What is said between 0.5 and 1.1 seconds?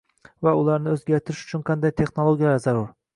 ularni